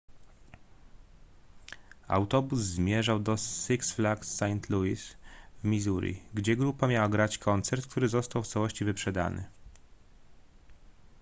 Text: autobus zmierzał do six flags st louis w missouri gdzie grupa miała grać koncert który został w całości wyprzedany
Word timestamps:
autobus 2.07 2.59
zmierzał 2.61 3.19
do 3.19 3.37
six 3.37 3.91
flags 3.91 4.27
st 4.29 4.69
louis 4.69 5.15
w 5.63 5.63
missouri 5.63 6.21
gdzie 6.33 6.55
grupa 6.55 6.87
miała 6.87 7.09
grać 7.09 7.37
koncert 7.37 7.87
który 7.87 8.07
został 8.07 8.43
w 8.43 8.47
całości 8.47 8.85
wyprzedany 8.85 9.43